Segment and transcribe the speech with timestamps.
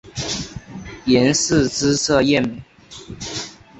[1.05, 2.59] 阎氏姿色艳美。